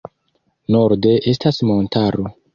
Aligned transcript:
Norde 0.75 1.13
estas 1.33 1.61
montaro. 1.73 2.29